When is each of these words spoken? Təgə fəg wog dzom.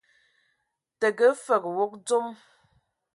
Təgə 0.99 1.29
fəg 1.45 1.63
wog 1.75 1.93
dzom. 2.05 2.27